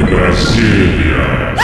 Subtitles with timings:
[0.06, 1.56] Brasília.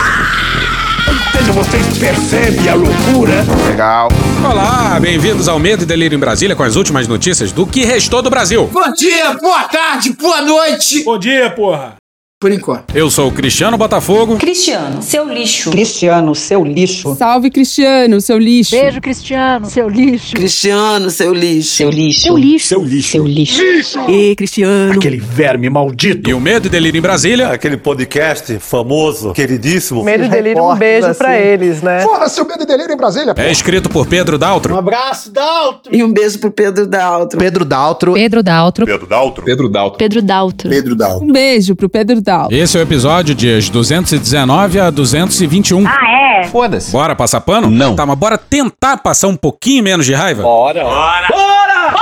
[1.47, 3.45] Ou vocês percebem a loucura?
[3.67, 4.09] Legal.
[4.44, 8.22] Olá, bem-vindos ao Medo e Delírio em Brasília com as últimas notícias do que restou
[8.22, 8.67] do Brasil.
[8.72, 11.03] Bom dia, boa tarde, boa noite.
[11.03, 11.98] Bom dia, porra.
[12.42, 12.95] Por enquanto.
[12.95, 14.38] Eu sou o Cristiano Botafogo.
[14.38, 15.72] Cristiano, seu lixo.
[15.72, 17.14] Cristiano, seu lixo.
[17.14, 18.80] Salve, Cristiano, seu lixo.
[18.80, 20.36] Beijo, Cristiano, seu lixo.
[20.36, 21.76] Cristiano, seu lixo.
[21.76, 22.22] Seu lixo.
[22.22, 22.68] Seu lixo.
[22.70, 23.12] Seu lixo.
[23.12, 23.62] Seu lixo.
[23.62, 24.00] lixo.
[24.09, 24.94] E Cristiano.
[24.94, 26.30] Aquele verme maldito.
[26.30, 27.50] E o Medo e Delírio em Brasília.
[27.50, 30.02] Aquele podcast famoso, queridíssimo.
[30.02, 31.18] Medo e Delírio, um beijo assim.
[31.18, 32.00] pra eles, né?
[32.03, 33.34] Fora seu Medo e Delírio em Brasília.
[33.36, 34.75] É escrito por Pedro Daltro.
[34.75, 35.94] Um abraço, Daltro.
[35.94, 37.38] E um beijo pro Pedro Daltro.
[37.38, 38.13] Pedro Daltro.
[38.13, 38.86] Pedro Daltro.
[38.86, 39.44] Pedro Daltro.
[39.44, 39.97] Pedro Daltro.
[40.00, 40.69] Pedro Daltro.
[40.69, 41.25] Pedro Daltro.
[41.28, 42.28] Um beijo pro Pedro Daltro.
[42.51, 45.88] Esse é o episódio dias 219 a 221.
[45.88, 46.44] Ah, é?
[46.45, 46.91] Foda-se.
[46.91, 47.69] Bora passar pano?
[47.69, 47.95] Não.
[47.95, 50.44] Tá, mas bora tentar passar um pouquinho menos de raiva?
[50.44, 50.84] Bora.
[50.84, 51.28] Bora.
[51.29, 51.91] Bora.
[51.91, 52.00] Bora.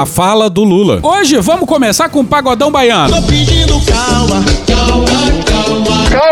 [0.00, 1.00] A fala do Lula.
[1.02, 3.14] Hoje vamos começar com o pagodão baiano.
[3.14, 4.09] Tô pedindo calma,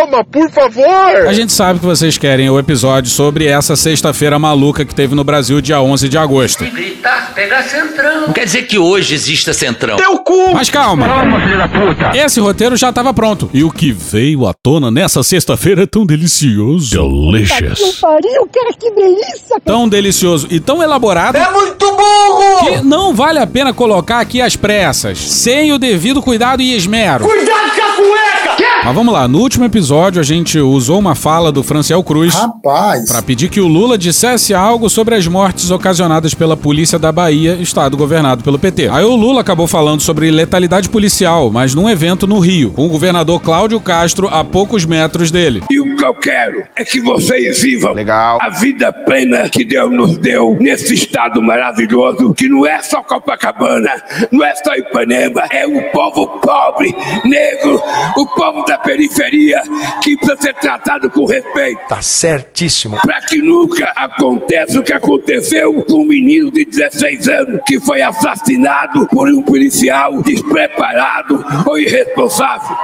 [0.08, 0.24] calma.
[0.24, 1.26] Por favor!
[1.28, 5.22] A gente sabe que vocês querem o episódio sobre essa sexta-feira maluca que teve no
[5.22, 6.64] Brasil, dia 11 de agosto.
[6.64, 8.26] Se gritar, pega centrão.
[8.26, 9.97] Não quer dizer que hoje exista centrão.
[9.97, 10.54] Teu cu!
[10.54, 11.06] Mas calma.
[11.06, 12.16] Calma, filho da puta.
[12.16, 13.50] Esse roteiro já estava pronto.
[13.52, 16.97] E o que veio à tona nessa sexta-feira é tão delicioso.
[16.97, 17.98] Delicious.
[18.00, 19.60] Pariu, cara, que delícia!
[19.64, 21.36] Tão delicioso e tão elaborado.
[21.36, 22.66] É muito burro!
[22.66, 27.24] Que não vale a pena colocar aqui às pressas, sem o devido cuidado e esmero.
[27.24, 28.68] Cuidado com a cueca!
[28.84, 32.32] Mas vamos lá, no último episódio a gente usou uma fala do Franciel Cruz
[32.62, 37.54] para pedir que o Lula dissesse algo sobre as mortes ocasionadas pela polícia da Bahia,
[37.54, 38.88] estado governado pelo PT.
[38.91, 42.88] Aí o Lula acabou falando sobre letalidade policial, mas num evento no Rio, com o
[42.88, 45.64] governador Cláudio Castro a poucos metros dele.
[45.69, 48.38] E o que eu quero é que vocês vivam Legal.
[48.41, 53.91] a vida plena que Deus nos deu nesse estado maravilhoso, que não é só Copacabana,
[54.30, 56.94] não é só Ipanema, é o povo pobre,
[57.25, 57.82] negro,
[58.16, 59.60] o povo da periferia
[60.03, 61.81] que precisa ser tratado com respeito.
[61.88, 62.99] Tá certíssimo.
[63.00, 68.03] Para que nunca aconteça o que aconteceu com um menino de 16 anos que foi
[68.03, 72.77] assassinado por um policial despreparado ou irresponsável.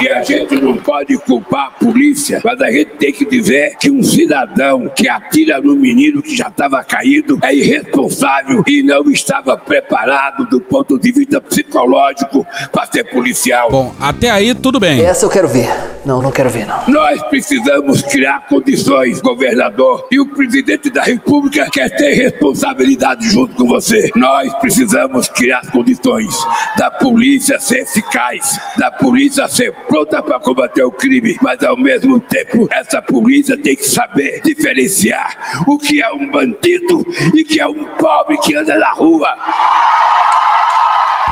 [0.00, 3.90] E a gente não pode culpar a polícia, mas a gente tem que dizer que
[3.90, 9.56] um cidadão que atira no menino que já estava caído é irresponsável e não estava
[9.56, 13.70] preparado do ponto de vista psicológico para ser policial.
[13.70, 15.04] Bom, até aí tudo bem.
[15.04, 15.68] Essa eu quero ver.
[16.04, 16.82] Não, não quero ver, não.
[16.88, 23.66] Nós precisamos criar condições, governador, e o presidente da República quer ter responsabilidade junto com
[23.66, 24.10] você.
[24.16, 26.34] Nós precisamos criar condições
[26.78, 32.20] da polícia ser eficaz, da polícia ser pronta para combater o crime, mas ao mesmo
[32.20, 37.04] tempo essa polícia tem que saber diferenciar o que é um bandido
[37.34, 39.36] e que é um pobre que anda na rua.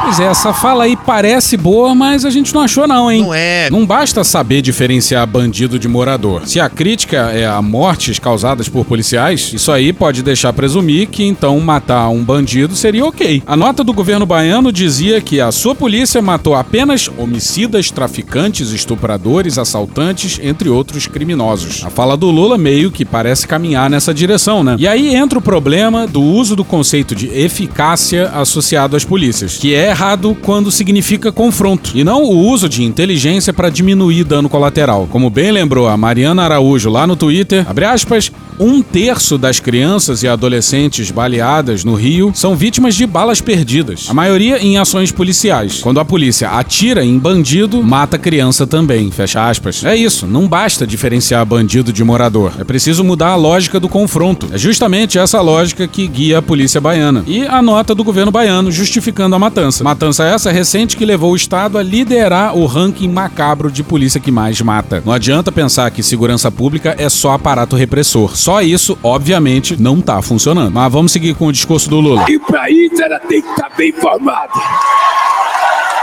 [0.01, 3.23] Pois é, essa fala aí parece boa, mas a gente não achou não, hein?
[3.23, 3.69] Não é.
[3.71, 6.43] Não basta saber diferenciar bandido de morador.
[6.47, 11.25] Se a crítica é a mortes causadas por policiais, isso aí pode deixar presumir que
[11.25, 13.43] então matar um bandido seria ok.
[13.47, 19.59] A nota do governo baiano dizia que a sua polícia matou apenas homicidas, traficantes, estupradores,
[19.59, 21.85] assaltantes, entre outros criminosos.
[21.85, 24.77] A fala do Lula meio que parece caminhar nessa direção, né?
[24.79, 29.75] E aí entra o problema do uso do conceito de eficácia associado às polícias, que
[29.75, 35.09] é errado quando significa confronto, e não o uso de inteligência para diminuir dano colateral.
[35.11, 38.31] Como bem lembrou a Mariana Araújo lá no Twitter, abre aspas,
[38.61, 44.15] um terço das crianças e adolescentes baleadas no Rio são vítimas de balas perdidas, a
[44.15, 45.81] maioria em ações policiais.
[45.81, 49.85] Quando a polícia atira em bandido, mata criança também, fecha aspas.
[49.85, 54.49] É isso, não basta diferenciar bandido de morador, é preciso mudar a lógica do confronto.
[54.53, 57.23] É justamente essa lógica que guia a polícia baiana.
[57.27, 59.78] E a nota do governo baiano justificando a matança.
[59.85, 64.31] Matança essa recente que levou o Estado a liderar o ranking macabro de polícia que
[64.31, 65.03] mais mata.
[65.05, 68.37] Não adianta pensar que segurança pública é só aparato repressor.
[68.37, 70.73] Só isso, obviamente, não tá funcionando.
[70.73, 72.27] Mas vamos seguir com o discurso do Lula.
[72.29, 74.53] E pra isso ela tem que estar bem informada.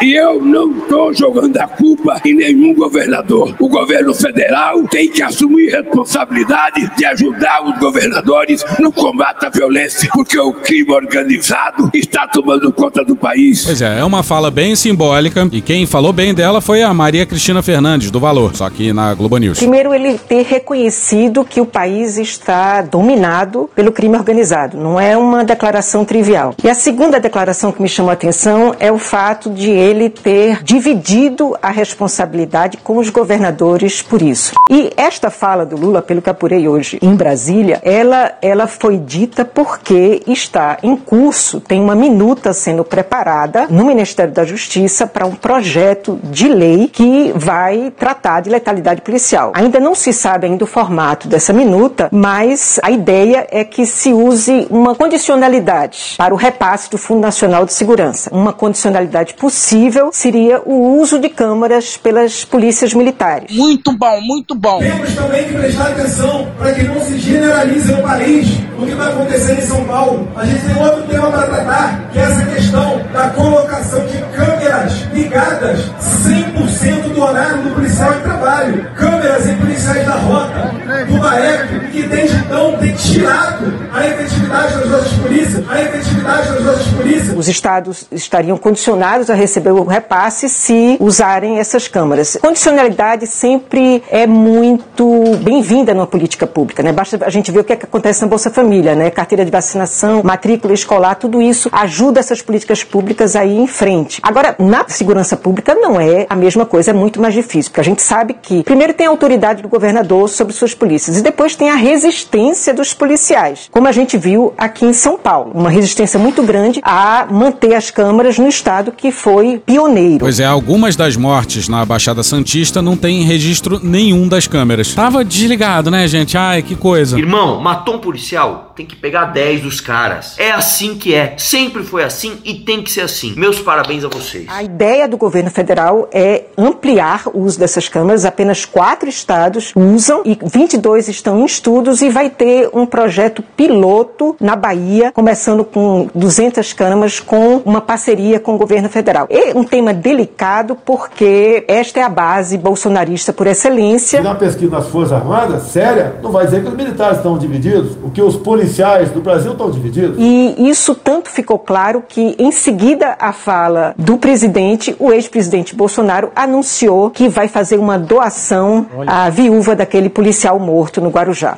[0.02, 3.56] E eu não estou jogando a culpa em nenhum governador.
[3.60, 10.10] O governo federal tem que assumir responsabilidade de ajudar os governadores no combate à violência,
[10.14, 13.64] porque o crime organizado está tomando conta do país.
[13.66, 17.26] Pois é, é uma fala bem simbólica e quem falou bem dela foi a Maria
[17.26, 19.60] Cristina Fernandes, do Valor, só que na Globo News.
[19.60, 24.78] Primeiro, ele ter reconhecido que o país está dominado pelo crime organizado.
[24.78, 26.54] Não é uma declaração trivial.
[26.64, 30.64] E a segunda declaração que me chamou a atenção é o fato de ele ter
[30.64, 34.54] dividido a responsabilidade com os governadores por isso.
[34.70, 39.46] E esta fala do Lula, pelo que apurei hoje em Brasília, ela, ela foi dita
[39.46, 45.36] porque está em curso, tem uma minuta sendo preparada no Ministério da Justiça para um
[45.36, 49.52] projeto de lei que vai tratar de letalidade policial.
[49.54, 54.12] Ainda não se sabe ainda o formato dessa minuta, mas a ideia é que se
[54.12, 60.10] use uma condicionalidade para o repasse do Fundo Nacional de Segurança, uma condicionalidade possível possível
[60.14, 63.52] seria o uso de câmaras pelas polícias militares.
[63.52, 64.80] Muito bom, muito bom.
[64.80, 69.08] Temos também que prestar atenção para que não se generalize no país o que está
[69.08, 70.28] acontecendo em São Paulo.
[70.36, 74.94] A gente tem outro tema para tratar, que é essa questão da colocação de câmeras
[75.14, 75.80] ligadas
[76.26, 78.86] 100% do horário do policial em trabalho.
[78.96, 80.72] Câmeras em policiais da rota,
[81.08, 86.64] do BAEP, que desde então tem tirado a efetividade das nossas polícias, a efetividade das
[86.64, 87.38] nossas polícias.
[87.38, 92.38] Os estados estariam condicionados a receber o repasse se usarem essas câmaras.
[92.42, 96.92] Condicionalidade sempre é muito bem-vinda numa política pública, né?
[96.92, 99.10] Basta a gente ver o que, é que acontece na Bolsa Família, né?
[99.10, 104.20] Carteira de vacinação, matrícula escolar, tudo isso ajuda essas políticas públicas a ir em frente.
[104.24, 107.84] Agora, na segurança pública não é a mesma coisa, é muito mais difícil, porque a
[107.84, 111.70] gente sabe que primeiro tem a autoridade do governador sobre suas polícias e depois tem
[111.70, 116.44] a resistência dos policiais, como a gente viu aqui em São Paulo, uma resistência muito
[116.44, 120.20] grande a manter as câmaras no estado que foi pioneiro.
[120.20, 124.94] Pois é, algumas das mortes na Baixada Santista não tem registro nenhum das câmeras.
[124.94, 126.38] Tava desligado, né, gente?
[126.38, 127.18] Ai, que coisa.
[127.18, 128.55] Irmão, matou um policial?
[128.76, 130.36] Tem que pegar 10 dos caras.
[130.38, 131.36] É assim que é.
[131.38, 133.34] Sempre foi assim e tem que ser assim.
[133.36, 134.46] Meus parabéns a vocês.
[134.50, 138.26] A ideia do governo federal é ampliar o uso dessas câmeras.
[138.26, 144.36] Apenas quatro estados usam e 22 estão em estudos e vai ter um projeto piloto
[144.40, 149.28] na Bahia, começando com 200 câmeras com uma parceria com o governo federal.
[149.30, 154.22] É um tema delicado porque esta é a base bolsonarista por excelência.
[154.22, 158.10] Na pesquisa nas Forças Armadas, séria, não vai dizer que os militares estão divididos, o
[158.10, 160.18] que os policiais do Brasil estão divididos.
[160.20, 166.32] E isso tanto ficou claro que, em seguida à fala do presidente, o ex-presidente Bolsonaro
[166.36, 171.56] anunciou que vai fazer uma doação à viúva daquele policial morto no Guarujá.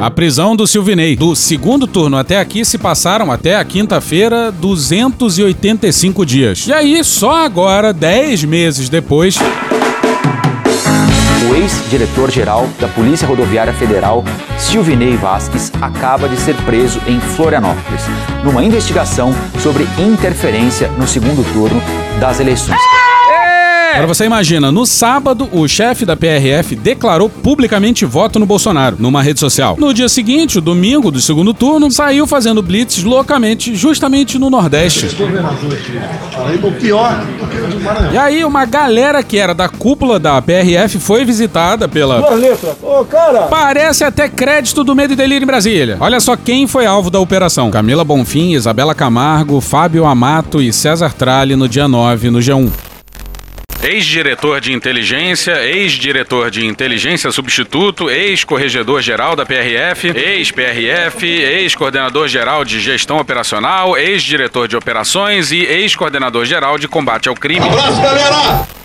[0.00, 1.16] A prisão do Silvinei.
[1.16, 6.66] Do segundo turno até aqui se passaram até a quinta-feira 285 dias.
[6.66, 9.38] E aí, só agora, 10 meses depois.
[11.50, 14.22] O ex-diretor-geral da Polícia Rodoviária Federal,
[14.56, 18.04] Silvinei Vasques, acaba de ser preso em Florianópolis,
[18.44, 21.82] numa investigação sobre interferência no segundo turno
[22.20, 22.78] das eleições.
[23.92, 29.22] Agora você imagina, no sábado, o chefe da PRF declarou publicamente voto no Bolsonaro, numa
[29.22, 29.76] rede social.
[29.78, 35.06] No dia seguinte, o domingo do segundo turno, saiu fazendo blitz loucamente, justamente no Nordeste.
[35.06, 38.12] O pior do que o de Maranhão.
[38.12, 42.20] E aí, uma galera que era da cúpula da PRF foi visitada pela.
[42.82, 43.42] Ô, cara!
[43.42, 45.96] Parece até crédito do Medo e Delírio em Brasília.
[46.00, 51.12] Olha só quem foi alvo da operação: Camila Bonfim, Isabela Camargo, Fábio Amato e César
[51.12, 52.89] Tralli no dia 9 no G1.
[53.82, 62.78] Ex-diretor de inteligência, ex-diretor de inteligência substituto, ex-corregedor geral da PRF, ex-PRF, ex-coordenador geral de
[62.78, 67.66] gestão operacional, ex-diretor de operações e ex-coordenador geral de combate ao crime.
[67.66, 68.79] Abraço, galera!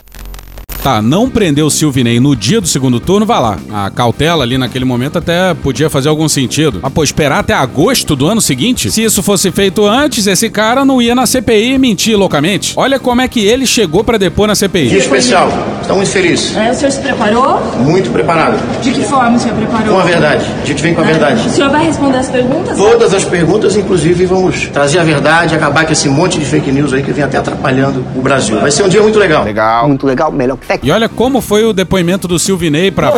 [0.85, 3.57] Tá, não prendeu o Silvinei no dia do segundo turno, vai lá.
[3.73, 6.77] A cautela ali naquele momento até podia fazer algum sentido.
[6.79, 8.91] Mas, pô, esperar até agosto do ano seguinte?
[8.91, 12.73] Se isso fosse feito antes, esse cara não ia na CPI e mentir loucamente.
[12.77, 14.89] Olha como é que ele chegou pra depor na CPI.
[14.89, 15.51] Dia especial.
[15.81, 16.55] Estamos felizes.
[16.55, 17.59] É, o senhor se preparou?
[17.79, 18.59] Muito preparado.
[18.79, 19.95] De que forma o senhor preparou?
[19.95, 20.45] Com a verdade.
[20.61, 21.47] A gente vem com a verdade.
[21.47, 22.77] O senhor vai responder as perguntas?
[22.77, 26.93] Todas as perguntas, inclusive, vamos trazer a verdade, acabar com esse monte de fake news
[26.93, 28.59] aí que vem até atrapalhando o Brasil.
[28.59, 29.43] Vai ser um dia muito legal.
[29.43, 33.11] Legal, muito legal, melhor que E olha como foi o depoimento do Silvinei pra...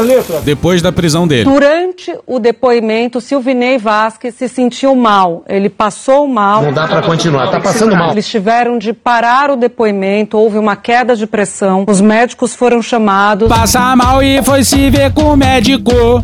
[0.43, 1.45] depois da prisão dele.
[1.45, 5.43] Durante o depoimento, Silvinei Vasquez se sentiu mal.
[5.47, 6.63] Ele passou mal.
[6.63, 8.11] Não dá pra continuar, tá passando mal.
[8.11, 11.85] Eles tiveram de parar o depoimento, houve uma queda de pressão.
[11.87, 13.47] Os médicos foram chamados.
[13.47, 15.91] Passa mal e foi se ver com o médico.
[15.91, 16.21] Oh,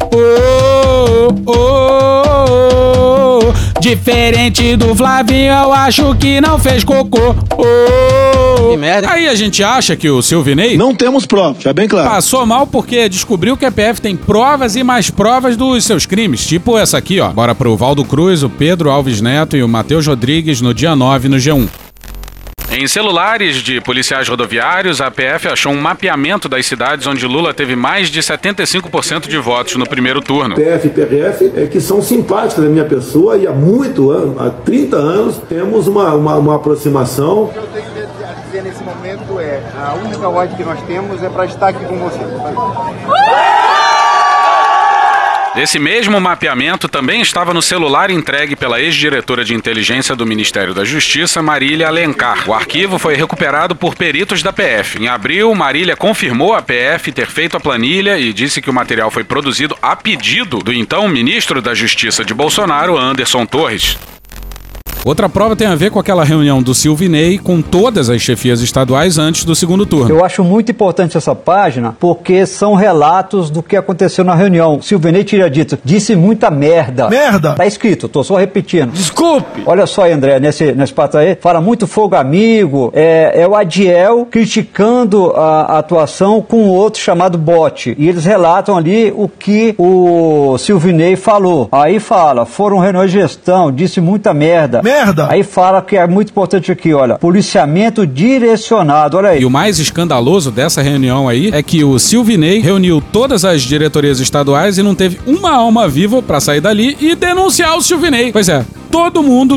[1.16, 2.93] oh, oh, oh.
[3.84, 7.36] Diferente do Flavinho, eu acho que não fez cocô.
[7.58, 8.70] Oh.
[8.72, 9.12] Que merda.
[9.12, 12.10] Aí a gente acha que o Silvinei Não temos prova, já bem claro.
[12.10, 16.48] passou mal porque descobriu que a PF tem provas e mais provas dos seus crimes.
[16.48, 17.28] Tipo essa aqui, ó.
[17.32, 21.28] Bora pro Valdo Cruz, o Pedro Alves Neto e o Matheus Rodrigues no dia 9
[21.28, 21.68] no G1.
[22.76, 27.76] Em celulares de policiais rodoviários, a PF achou um mapeamento das cidades onde Lula teve
[27.76, 30.56] mais de 75% de votos no primeiro turno.
[30.56, 34.50] PF e PRF é, que são simpáticas da minha pessoa e há muito ano, há
[34.50, 37.44] 30 anos, temos uma, uma, uma aproximação.
[37.44, 37.86] O que eu tenho
[38.28, 41.86] a dizer nesse momento é: a única ordem que nós temos é para estar aqui
[41.86, 42.20] com você.
[45.56, 50.84] Esse mesmo mapeamento também estava no celular entregue pela ex-diretora de inteligência do Ministério da
[50.84, 52.50] Justiça, Marília Alencar.
[52.50, 54.98] O arquivo foi recuperado por peritos da PF.
[54.98, 59.12] Em abril, Marília confirmou a PF ter feito a planilha e disse que o material
[59.12, 63.96] foi produzido a pedido do então ministro da Justiça de Bolsonaro, Anderson Torres.
[65.06, 69.18] Outra prova tem a ver com aquela reunião do Silvinei com todas as chefias estaduais
[69.18, 70.10] antes do segundo turno.
[70.10, 74.82] Eu acho muito importante essa página porque são relatos do que aconteceu na reunião.
[74.82, 77.10] Silvinei teria dito, disse muita merda.
[77.10, 77.54] Merda!
[77.54, 78.92] Tá escrito, tô só repetindo.
[78.92, 79.64] Desculpe!
[79.66, 82.90] Olha só, André, nesse, nesse pato aí, fala muito fogo amigo.
[82.96, 87.94] É, é o Adiel criticando a, a atuação com outro chamado Bote.
[88.00, 91.68] E eles relatam ali o que o Silvinei falou.
[91.74, 94.82] Aí fala, foram reuniões de gestão, disse muita merda.
[94.82, 94.93] Merda!
[95.30, 99.42] Aí fala que é muito importante aqui, olha, policiamento direcionado, olha aí.
[99.42, 104.20] E o mais escandaloso dessa reunião aí é que o Silvinei reuniu todas as diretorias
[104.20, 108.32] estaduais e não teve uma alma viva pra sair dali e denunciar o Silvinei.
[108.32, 109.56] Pois é, todo mundo.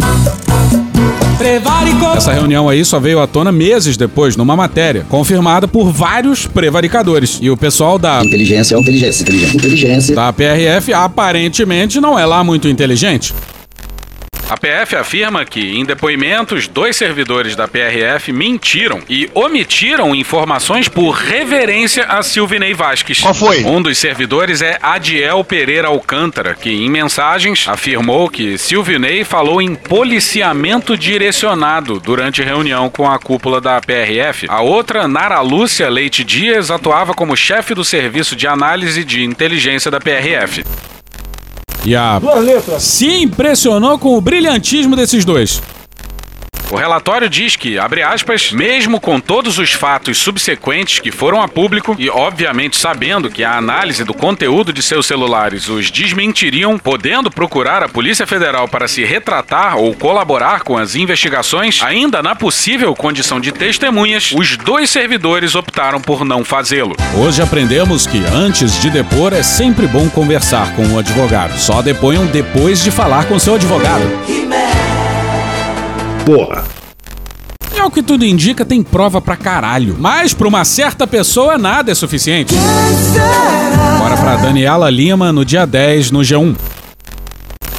[2.17, 7.39] Essa reunião aí só veio à tona meses depois, numa matéria, confirmada por vários prevaricadores.
[7.43, 8.25] E o pessoal da.
[8.25, 10.15] Inteligência é inteligência, inteligência, inteligência.
[10.15, 13.35] Da PRF aparentemente não é lá muito inteligente.
[14.49, 21.11] A PF afirma que, em depoimentos, dois servidores da PRF mentiram e omitiram informações por
[21.11, 23.19] reverência a Silvinei Vasques.
[23.19, 23.65] Qual foi?
[23.65, 29.75] Um dos servidores é Adiel Pereira Alcântara, que, em mensagens, afirmou que Silvinei falou em
[29.75, 34.47] policiamento direcionado durante reunião com a cúpula da PRF.
[34.49, 39.91] A outra, Nara Lúcia Leite Dias, atuava como chefe do serviço de análise de inteligência
[39.91, 40.63] da PRF.
[41.87, 42.83] E a Duas letras.
[42.83, 45.63] se impressionou com o brilhantismo desses dois.
[46.71, 51.47] O relatório diz que, abre aspas, mesmo com todos os fatos subsequentes que foram a
[51.47, 57.31] público e, obviamente, sabendo que a análise do conteúdo de seus celulares os desmentiriam, podendo
[57.31, 62.95] procurar a Polícia Federal para se retratar ou colaborar com as investigações, ainda na possível
[62.97, 66.97] condição de testemunhas, os dois servidores optaram por não fazê-lo.
[67.17, 71.57] Hoje aprendemos que, antes de depor, é sempre bom conversar com o advogado.
[71.59, 74.05] Só deponham depois de falar com seu advogado.
[76.27, 76.65] Porra.
[77.79, 79.95] Ao que tudo indica, tem prova pra caralho.
[79.97, 82.53] Mas pra uma certa pessoa, nada é suficiente.
[83.97, 86.57] Bora pra Daniela Lima no dia 10 no G1.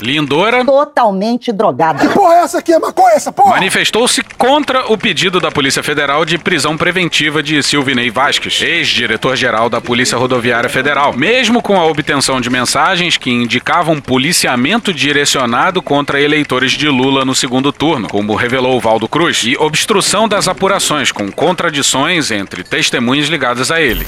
[0.01, 1.99] Lindora Totalmente drogada.
[1.99, 2.73] Que porra é essa aqui?
[2.73, 3.51] É maconha essa porra?
[3.51, 9.81] manifestou-se contra o pedido da Polícia Federal de prisão preventiva de Silvinei Vasques, ex-diretor-geral da
[9.81, 16.71] Polícia Rodoviária Federal, mesmo com a obtenção de mensagens que indicavam policiamento direcionado contra eleitores
[16.71, 22.31] de Lula no segundo turno, como revelou Valdo Cruz, e obstrução das apurações, com contradições
[22.31, 24.07] entre testemunhas ligadas a ele.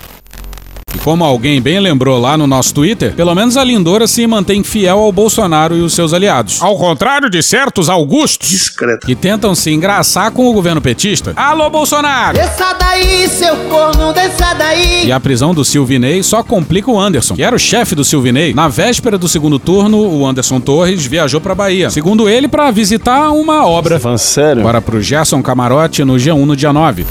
[0.99, 4.63] E como alguém bem lembrou lá no nosso Twitter, pelo menos a Lindora se mantém
[4.63, 6.61] fiel ao Bolsonaro e os seus aliados.
[6.61, 9.07] Ao contrário de certos Augustos Discreto.
[9.07, 11.31] que tentam se engraçar com o governo petista.
[11.37, 12.37] Alô, Bolsonaro!
[12.37, 15.05] Desça daí, seu corno, desça daí.
[15.05, 18.53] E a prisão do Silvinei só complica o Anderson, que era o chefe do Silvinei.
[18.53, 21.89] Na véspera do segundo turno, o Anderson Torres viajou pra Bahia.
[21.89, 23.99] Segundo ele, pra visitar uma obra.
[23.99, 24.61] Falando sério?
[24.61, 27.05] Agora pro Gerson Camarote no G1 no dia 9.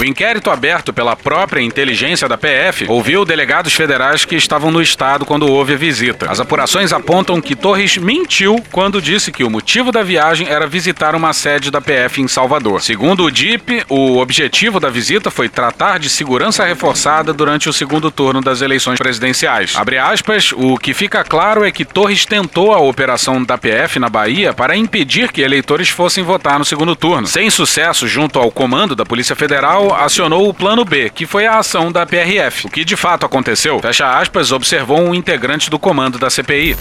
[0.00, 5.26] O inquérito aberto pela própria inteligência da PF ouviu delegados federais que estavam no estado
[5.26, 6.30] quando houve a visita.
[6.30, 11.14] As apurações apontam que Torres mentiu quando disse que o motivo da viagem era visitar
[11.14, 12.80] uma sede da PF em Salvador.
[12.80, 18.10] Segundo o DIP, o objetivo da visita foi tratar de segurança reforçada durante o segundo
[18.10, 19.76] turno das eleições presidenciais.
[19.76, 24.08] Abre aspas, o que fica claro é que Torres tentou a operação da PF na
[24.08, 27.26] Bahia para impedir que eleitores fossem votar no segundo turno.
[27.26, 31.58] Sem sucesso junto ao comando da Polícia Federal, acionou o Plano B, que foi a
[31.58, 32.66] ação da PRF.
[32.66, 36.76] O que de fato aconteceu, fecha aspas, observou um integrante do comando da CPI.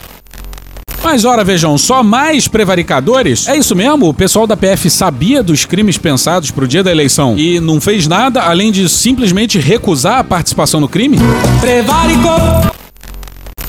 [1.04, 3.48] Mas ora, vejam, só mais prevaricadores?
[3.48, 4.10] É isso mesmo?
[4.10, 8.06] O pessoal da PF sabia dos crimes pensados pro dia da eleição e não fez
[8.08, 11.18] nada além de simplesmente recusar a participação no crime?
[11.62, 12.69] Prevaricou!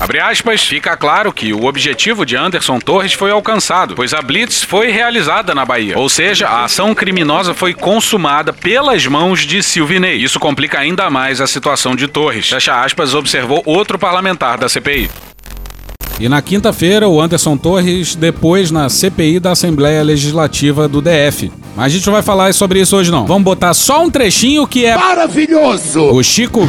[0.01, 4.63] Abre aspas, fica claro que o objetivo de Anderson Torres foi alcançado, pois a Blitz
[4.63, 5.95] foi realizada na Bahia.
[5.95, 10.15] Ou seja, a ação criminosa foi consumada pelas mãos de Silvinei.
[10.15, 12.49] Isso complica ainda mais a situação de Torres.
[12.49, 15.30] Fecha aspas, observou outro parlamentar da CPI.
[16.21, 21.51] E na quinta-feira, o Anderson Torres depois na CPI da Assembleia Legislativa do DF.
[21.75, 23.25] Mas a gente não vai falar sobre isso hoje não.
[23.25, 26.01] Vamos botar só um trechinho que é Maravilhoso!
[26.11, 26.61] o Chico,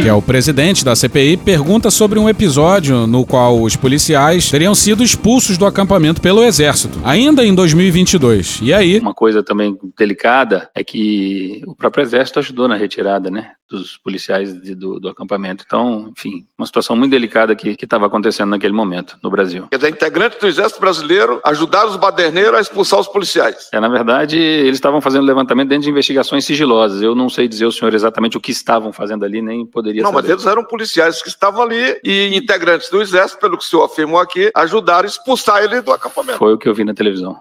[0.00, 4.74] que é o presidente da CPI, pergunta sobre um episódio no qual os policiais teriam
[4.74, 8.60] sido expulsos do acampamento pelo Exército, ainda em 2022.
[8.62, 9.00] E aí?
[9.00, 13.50] Uma coisa também delicada é que o próprio Exército ajudou na retirada, né?
[13.68, 15.64] Dos policiais de- do, do acampamento.
[15.66, 19.66] Então, enfim, uma situação muito delicada que estava acontecendo naquele momento no Brasil.
[19.70, 23.68] Quer dizer, integrantes do Exército Brasileiro ajudaram os baderneiros a expulsar os policiais.
[23.72, 27.00] É, na verdade, eles estavam fazendo levantamento dentro de investigações sigilosas.
[27.02, 30.12] Eu não sei dizer ao senhor exatamente o que estavam fazendo ali, nem poderia Não,
[30.12, 30.34] mas saber.
[30.34, 34.20] eles eram policiais que estavam ali e integrantes do Exército, pelo que o senhor afirmou
[34.20, 36.38] aqui, ajudaram a expulsar ele do acampamento.
[36.38, 37.40] Foi o que eu vi na televisão.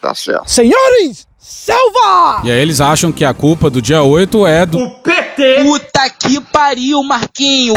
[0.00, 0.50] Tá certo.
[0.50, 2.40] Senhores, selva!
[2.42, 5.62] E aí eles acham que a culpa do dia 8 é do PT!
[5.62, 7.74] Puta que pariu, Marquinho!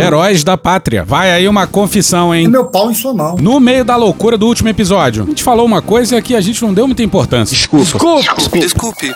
[0.00, 1.04] Heróis da Pátria.
[1.04, 2.48] Vai aí uma confissão, hein?
[2.48, 3.36] Meu pau em sua mão.
[3.40, 6.62] No meio da loucura do último episódio, a gente falou uma coisa que a gente
[6.62, 7.56] não deu muita importância.
[7.56, 7.84] Desculpa.
[7.84, 8.58] Desculpa.
[8.58, 9.14] Desculpe.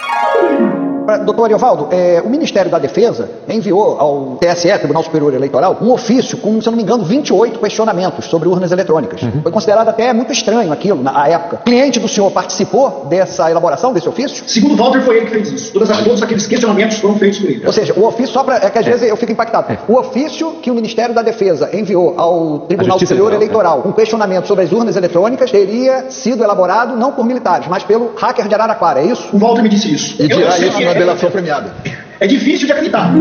[1.24, 6.36] Doutor Ariovaldo, é, o Ministério da Defesa enviou ao TSE, Tribunal Superior Eleitoral, um ofício
[6.38, 9.20] com, se não me engano, 28 questionamentos sobre urnas eletrônicas.
[9.42, 11.56] Foi considerado até muito estranho aquilo na época.
[11.56, 14.44] O cliente do senhor participou dessa elaboração desse ofício?
[14.48, 15.72] Segundo o Walter, foi ele que fez isso.
[15.72, 17.62] Todas as- todos aqueles questionamentos foram feitos por ele.
[17.66, 18.56] Ou seja, o ofício, só para.
[18.64, 19.76] É que às vezes eu fico impactado.
[19.88, 23.42] O ofício que o Ministério da Defesa enviou ao Tribunal Superior Eleitoral,
[23.76, 28.12] Eleitoral, um questionamento sobre as urnas eletrônicas, teria sido elaborado não por militares, mas pelo
[28.16, 29.28] hacker de Araraquara, é isso?
[29.32, 30.22] O Walter me disse isso.
[30.22, 31.74] E dirá isso na é- delação premiada.
[32.22, 33.12] É difícil de acreditar.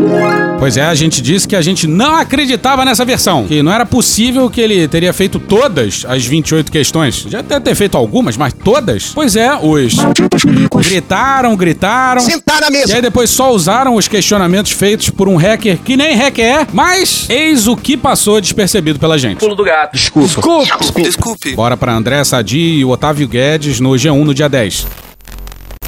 [0.60, 3.46] Pois é, a gente disse que a gente não acreditava nessa versão.
[3.48, 7.26] Que não era possível que ele teria feito todas as 28 questões.
[7.28, 9.10] Já deve ter feito algumas, mas todas?
[9.12, 9.96] Pois é, os.
[10.88, 12.20] Gritaram, gritaram.
[12.20, 12.92] Sentar na mesa.
[12.92, 16.66] E aí depois só usaram os questionamentos feitos por um hacker que nem hacker é,
[16.72, 19.40] mas eis o que passou despercebido pela gente.
[19.40, 19.94] Pulo do gato.
[19.94, 20.40] Desculpa.
[21.02, 21.56] Desculpe.
[21.56, 24.86] Bora pra André Sadi e o Otávio Guedes no G1 no dia 10.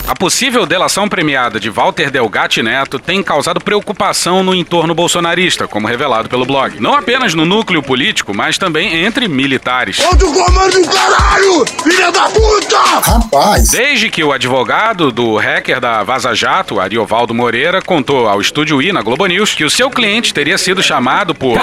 [0.06, 5.88] A possível delação premiada de Walter Delgatti Neto tem causado preocupação no entorno bolsonarista, como
[5.88, 6.78] revelado pelo blog.
[6.78, 9.98] Não apenas no núcleo político, mas também entre militares.
[10.00, 11.64] Outro comando do caralho!
[11.82, 12.78] Filha da puta!
[13.00, 13.70] Rapaz.
[13.70, 18.92] Desde que o advogado do hacker da Vaza Jato, Ariovaldo Moreira, contou ao Estúdio I
[18.92, 21.56] na Globo News que o seu cliente teria sido chamado por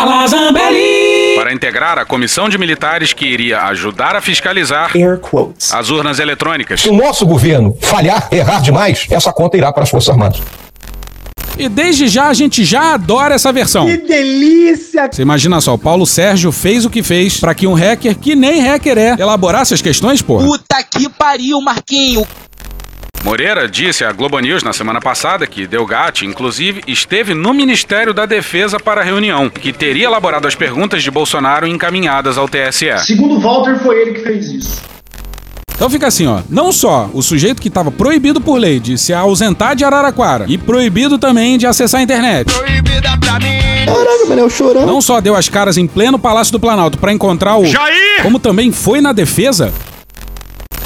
[1.41, 4.91] para integrar a comissão de militares que iria ajudar a fiscalizar
[5.73, 6.81] as urnas eletrônicas.
[6.81, 10.39] Se o nosso governo falhar, errar demais, essa conta irá para as Forças Armadas.
[11.57, 13.87] E desde já a gente já adora essa versão.
[13.87, 15.09] Que delícia!
[15.11, 18.35] Você imagina só, o Paulo Sérgio fez o que fez pra que um hacker que
[18.35, 20.37] nem hacker é elaborasse as questões, pô.
[20.37, 22.23] Puta que pariu, Marquinho!
[23.23, 28.25] Moreira disse à Globo News na semana passada que Delgatti, inclusive, esteve no Ministério da
[28.25, 32.97] Defesa para a reunião, que teria elaborado as perguntas de Bolsonaro encaminhadas ao TSE.
[33.05, 34.81] Segundo Walter, foi ele que fez isso.
[35.75, 36.41] Então fica assim, ó.
[36.49, 40.57] Não só o sujeito que estava proibido por lei de se ausentar de Araraquara e
[40.57, 42.51] proibido também de acessar a internet.
[43.85, 44.85] Caraca, mano, é o chorão.
[44.85, 48.23] Não só deu as caras em pleno Palácio do Planalto para encontrar o Jair!
[48.23, 49.71] como também foi na defesa.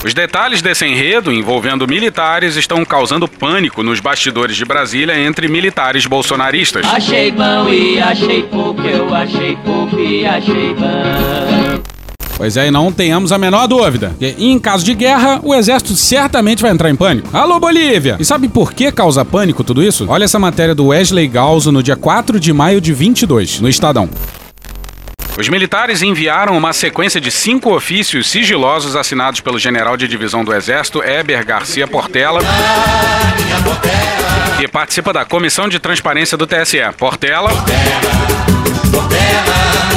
[0.06, 6.06] Os detalhes desse enredo envolvendo militares estão causando pânico nos bastidores de Brasília entre militares
[6.06, 6.86] bolsonaristas.
[6.86, 11.82] Achei bom e achei pouco, eu achei pouco e achei bom.
[12.38, 14.16] Pois é, e não tenhamos a menor dúvida.
[14.20, 17.36] Que em caso de guerra, o exército certamente vai entrar em pânico.
[17.36, 18.18] Alô, Bolívia!
[18.20, 20.06] E sabe por que causa pânico tudo isso?
[20.08, 24.08] Olha essa matéria do Wesley Galzo no dia 4 de maio de 22, no Estadão.
[25.38, 30.54] Os militares enviaram uma sequência de cinco ofícios sigilosos assinados pelo general de divisão do
[30.54, 32.40] Exército, Eber Garcia Portela,
[34.58, 36.80] que participa da Comissão de Transparência do TSE.
[36.98, 37.50] Portela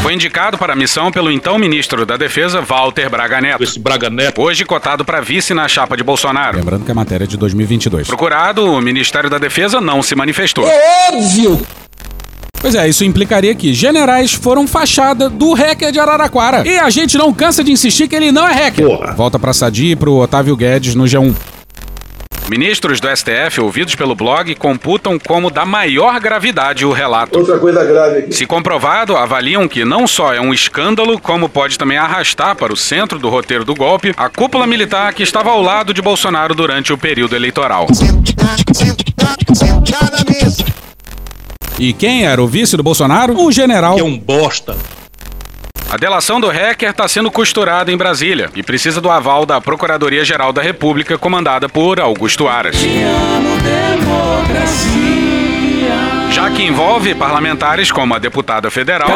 [0.02, 3.62] foi indicado para a missão pelo então ministro da Defesa, Walter Braga Neto.
[3.62, 4.42] Esse Braga Neto.
[4.42, 6.56] Hoje cotado para vice na chapa de Bolsonaro.
[6.56, 8.08] Lembrando que a matéria é de 2022.
[8.08, 10.66] Procurado, o Ministério da Defesa não se manifestou.
[10.66, 11.64] É óbvio.
[12.60, 16.66] Pois é, isso implicaria que generais foram fachada do hacker de Araraquara.
[16.66, 18.86] E a gente não cansa de insistir que ele não é hacker.
[18.86, 19.14] Porra.
[19.14, 21.34] Volta pra Sadi e pro Otávio Guedes no G1.
[22.48, 27.38] Ministros do STF, ouvidos pelo blog, computam como da maior gravidade o relato.
[27.38, 28.32] Outra coisa grave aqui.
[28.32, 32.76] Se comprovado, avaliam que não só é um escândalo, como pode também arrastar para o
[32.76, 36.90] centro do roteiro do golpe a cúpula militar que estava ao lado de Bolsonaro durante
[36.90, 37.86] o período eleitoral.
[41.78, 43.40] E quem era o vice do Bolsonaro?
[43.40, 43.94] Um general.
[43.94, 44.76] Que é um bosta.
[45.90, 50.52] A delação do hacker está sendo costurada em Brasília e precisa do aval da Procuradoria-Geral
[50.52, 52.76] da República, comandada por Augusto Aras.
[56.30, 59.08] Já que envolve parlamentares como a deputada federal.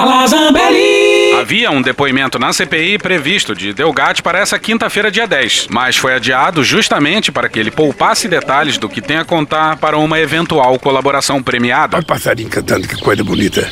[1.38, 6.14] Havia um depoimento na CPI previsto de Delgatti para essa quinta-feira, dia 10, mas foi
[6.14, 10.78] adiado justamente para que ele poupasse detalhes do que tem a contar para uma eventual
[10.78, 11.96] colaboração premiada.
[11.96, 13.68] Olha o passarinho cantando, que coisa bonita.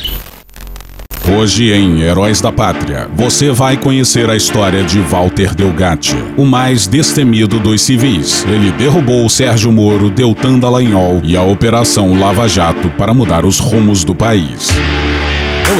[1.29, 6.87] Hoje em Heróis da Pátria, você vai conhecer a história de Walter Delgatti, o mais
[6.87, 8.43] destemido dos civis.
[8.49, 13.59] Ele derrubou o Sérgio Moro, Deltan Dallagnol e a Operação Lava Jato para mudar os
[13.59, 14.69] rumos do país.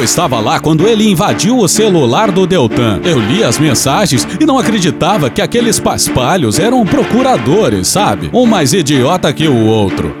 [0.02, 3.00] Eu estava lá quando ele invadiu o celular do Deltan.
[3.04, 8.28] Eu li as mensagens e não acreditava que aqueles paspalhos eram procuradores, sabe?
[8.32, 10.12] Um mais idiota que o outro.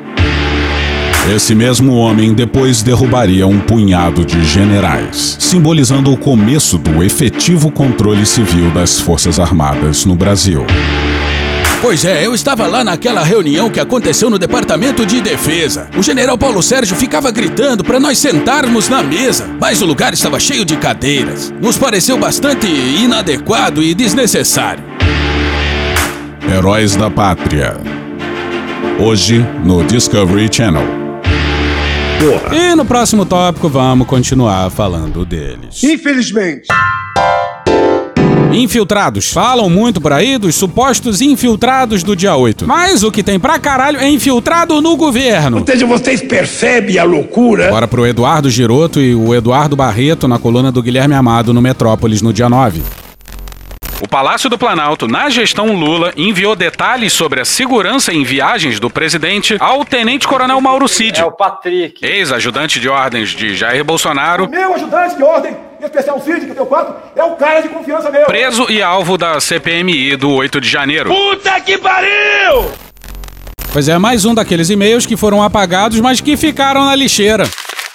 [1.34, 8.24] Esse mesmo homem depois derrubaria um punhado de generais, simbolizando o começo do efetivo controle
[8.24, 10.64] civil das Forças Armadas no Brasil.
[11.82, 15.90] Pois é, eu estava lá naquela reunião que aconteceu no Departamento de Defesa.
[15.98, 20.38] O general Paulo Sérgio ficava gritando para nós sentarmos na mesa, mas o lugar estava
[20.38, 21.52] cheio de cadeiras.
[21.60, 24.84] Nos pareceu bastante inadequado e desnecessário.
[26.48, 27.76] Heróis da Pátria.
[29.00, 30.86] Hoje no Discovery Channel.
[32.52, 35.82] E no próximo tópico vamos continuar falando deles.
[35.82, 36.68] Infelizmente.
[38.54, 39.30] Infiltrados.
[39.30, 42.66] Falam muito por aí dos supostos infiltrados do dia 8.
[42.66, 45.58] Mas o que tem pra caralho é infiltrado no governo.
[45.58, 47.70] Ou seja, vocês percebem a loucura?
[47.70, 52.22] Bora pro Eduardo Giroto e o Eduardo Barreto na coluna do Guilherme Amado no Metrópolis
[52.22, 52.82] no dia 9.
[54.02, 58.90] O Palácio do Planalto, na gestão Lula, enviou detalhes sobre a segurança em viagens do
[58.90, 61.20] presidente ao tenente-coronel Mauro Cid.
[61.20, 62.04] É o Patrick.
[62.04, 64.48] Ex-ajudante de ordens de Jair Bolsonaro.
[64.50, 65.56] Meu ajudante de ordem, em
[65.86, 68.26] especial Cid, que tem o 4, é o cara de confiança meu.
[68.26, 71.10] Preso e alvo da CPMI do 8 de janeiro.
[71.10, 72.72] Puta que pariu!
[73.72, 77.44] Pois é, mais um daqueles e-mails que foram apagados, mas que ficaram na lixeira.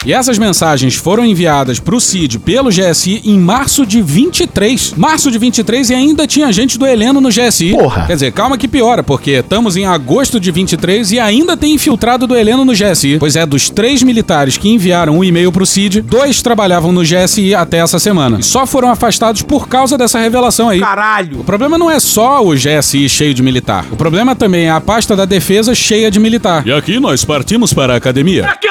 [0.05, 4.93] E essas mensagens foram enviadas pro CID pelo GSI em março de 23.
[4.95, 7.71] Março de 23 e ainda tinha gente do Heleno no GSI.
[7.71, 8.05] Porra.
[8.05, 12.27] Quer dizer, calma que piora, porque estamos em agosto de 23 e ainda tem infiltrado
[12.27, 13.17] do Heleno no GSI.
[13.19, 17.55] Pois é, dos três militares que enviaram o e-mail pro CID, dois trabalhavam no GSI
[17.55, 18.39] até essa semana.
[18.39, 20.79] E só foram afastados por causa dessa revelação aí.
[20.79, 21.41] Caralho!
[21.41, 23.85] O problema não é só o GSI cheio de militar.
[23.91, 26.65] O problema também é a pasta da defesa cheia de militar.
[26.65, 28.45] E aqui nós partimos para a academia.
[28.45, 28.67] Aqui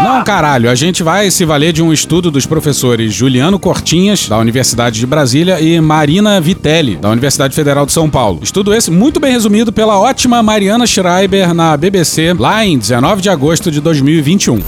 [0.00, 4.38] Não, caralho, a gente vai se valer de um estudo dos professores Juliano Cortinhas, da
[4.38, 8.40] Universidade de Brasília, e Marina Vitelli, da Universidade Federal de São Paulo.
[8.42, 13.30] Estudo esse muito bem resumido pela ótima Mariana Schreiber na BBC, lá em 19 de
[13.30, 14.60] agosto de 2021.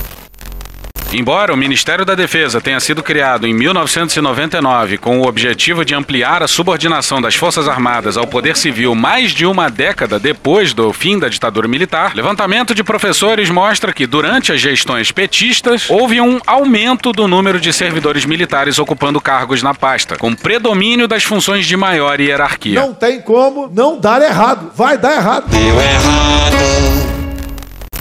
[1.17, 6.43] Embora o Ministério da Defesa tenha sido criado em 1999 com o objetivo de ampliar
[6.43, 11.17] a subordinação das Forças Armadas ao poder civil mais de uma década depois do fim
[11.17, 17.13] da ditadura militar, levantamento de professores mostra que durante as gestões petistas houve um aumento
[17.13, 22.21] do número de servidores militares ocupando cargos na pasta, com predomínio das funções de maior
[22.21, 22.81] hierarquia.
[22.81, 24.73] Não tem como não dar errado.
[24.75, 25.49] Vai dar errado.
[25.49, 27.14] Deu errado.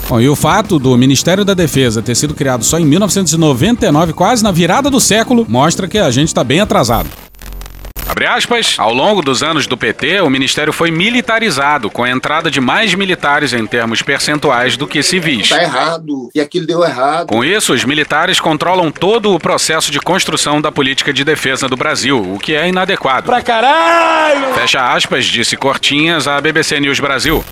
[0.08, 4.44] Bom, e o fato do Ministério da Defesa ter sido criado só em 1999, quase
[4.44, 7.08] na virada do século, mostra que a gente está bem atrasado.
[8.06, 12.48] Abre aspas, ao longo dos anos do PT, o ministério foi militarizado, com a entrada
[12.48, 15.48] de mais militares em termos percentuais do que civis.
[15.48, 16.30] Tá errado.
[16.32, 17.26] E aquilo deu errado.
[17.26, 21.76] Com isso, os militares controlam todo o processo de construção da política de defesa do
[21.76, 23.26] Brasil, o que é inadequado.
[23.26, 24.54] Pra caralho!
[24.54, 27.42] Fecha aspas, disse Cortinhas à BBC News Brasil.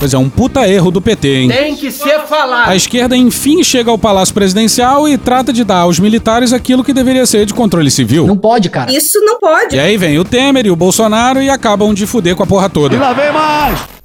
[0.00, 1.48] Pois é, um puta erro do PT, hein?
[1.50, 2.70] Tem que ser falado.
[2.70, 6.94] A esquerda enfim chega ao Palácio Presidencial e trata de dar aos militares aquilo que
[6.94, 8.26] deveria ser de controle civil.
[8.26, 8.90] Não pode, cara.
[8.90, 9.76] Isso não pode.
[9.76, 12.70] E aí vem o Temer e o Bolsonaro e acabam de fuder com a porra
[12.70, 12.96] toda.
[12.96, 13.99] E lá vem mais!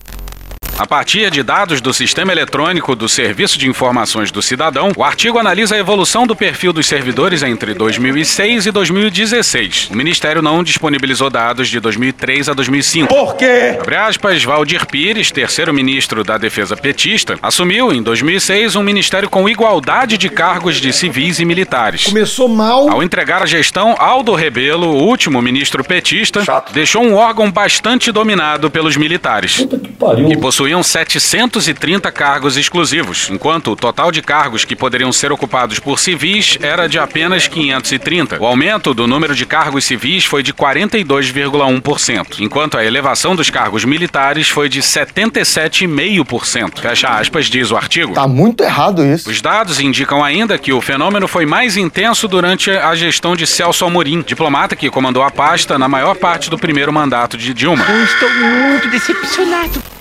[0.78, 5.40] A partir de dados do Sistema Eletrônico do Serviço de Informações do Cidadão, o artigo
[5.40, 9.90] analisa a evolução do perfil dos servidores entre 2006 e 2016.
[9.90, 13.08] O Ministério não disponibilizou dados de 2003 a 2005.
[13.08, 13.78] Por quê?
[13.80, 19.48] Abre aspas, Valdir Pires, terceiro ministro da Defesa petista, assumiu em 2006 um ministério com
[19.48, 22.04] igualdade de cargos de civis e militares.
[22.04, 22.90] Começou mal.
[22.90, 26.74] Ao entregar a gestão, Aldo Rebelo, o último ministro petista, Chato.
[26.74, 29.66] deixou um órgão bastante dominado pelos militares.
[29.98, 30.28] Pariu.
[30.28, 30.36] Que
[30.66, 36.58] possuíam 730 cargos exclusivos, enquanto o total de cargos que poderiam ser ocupados por civis
[36.60, 38.42] era de apenas 530.
[38.42, 43.86] O aumento do número de cargos civis foi de 42,1%, enquanto a elevação dos cargos
[43.86, 46.80] militares foi de 77,5%.
[46.80, 48.16] Fecha aspas, diz o artigo.
[48.16, 49.30] Tá muito errado isso.
[49.30, 53.86] Os dados indicam ainda que o fenômeno foi mais intenso durante a gestão de Celso
[53.86, 57.86] Amorim, diplomata que comandou a pasta na maior parte do primeiro mandato de Dilma.
[57.88, 59.95] Eu estou muito decepcionado.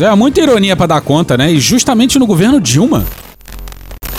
[0.00, 1.52] É muita ironia para dar conta, né?
[1.52, 3.04] E justamente no governo Dilma.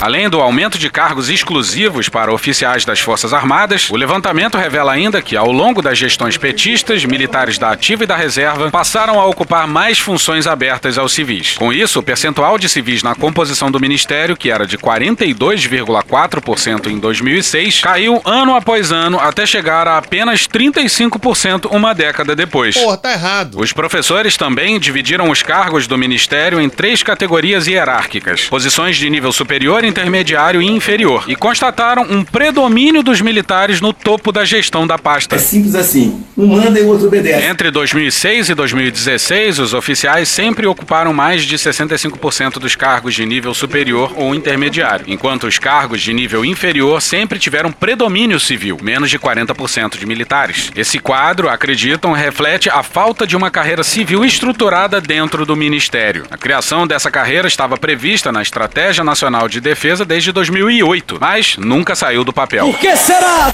[0.00, 5.22] Além do aumento de cargos exclusivos para oficiais das Forças Armadas, o levantamento revela ainda
[5.22, 9.66] que, ao longo das gestões petistas, militares da ativa e da reserva passaram a ocupar
[9.66, 11.56] mais funções abertas aos civis.
[11.56, 16.98] Com isso, o percentual de civis na composição do ministério, que era de 42,4% em
[16.98, 22.74] 2006, caiu ano após ano até chegar a apenas 35% uma década depois.
[22.74, 23.60] Porra, tá errado.
[23.60, 29.32] Os professores também dividiram os cargos do ministério em três categorias hierárquicas: posições de nível
[29.32, 34.98] superior, intermediário e inferior, e constataram um predomínio dos militares no topo da gestão da
[34.98, 35.36] pasta.
[35.36, 36.22] É simples assim.
[36.36, 37.46] Um manda e o outro obedece.
[37.46, 43.54] Entre 2006 e 2016, os oficiais sempre ocuparam mais de 65% dos cargos de nível
[43.54, 49.18] superior ou intermediário, enquanto os cargos de nível inferior sempre tiveram predomínio civil, menos de
[49.18, 50.72] 40% de militares.
[50.74, 56.24] Esse quadro, acreditam, reflete a falta de uma carreira civil estruturada dentro do ministério.
[56.30, 59.73] A criação dessa carreira estava prevista na Estratégia Nacional de Defesa
[60.04, 62.66] desde 2008, mas nunca saiu do papel.
[62.66, 63.52] Por que será?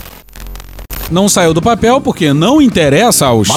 [1.10, 3.48] Não saiu do papel porque não interessa aos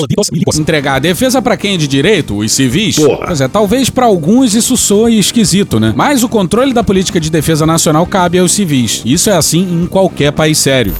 [0.57, 2.95] entregar a defesa para quem é de direito, os civis.
[2.95, 3.27] Porra.
[3.27, 5.93] Pois é, talvez para alguns isso soe esquisito, né?
[5.95, 9.03] Mas o controle da política de defesa nacional cabe aos civis.
[9.05, 10.93] Isso é assim em qualquer país sério.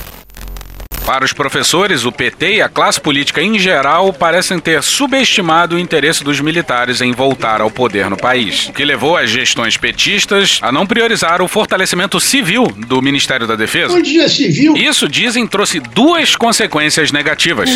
[1.05, 5.79] Para os professores, o PT e a classe política em geral parecem ter subestimado o
[5.79, 10.59] interesse dos militares em voltar ao poder no país, o que levou as gestões petistas
[10.61, 13.99] a não priorizar o fortalecimento civil do Ministério da Defesa.
[13.99, 17.69] Isso, dizem, trouxe duas consequências negativas.